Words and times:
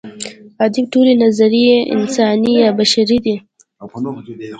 ادب 0.65 0.85
ټولې 0.93 1.13
نظریې 1.23 1.77
انساني 1.95 2.53
یا 2.63 2.69
بشري 2.79 3.17
دي. 3.25 3.35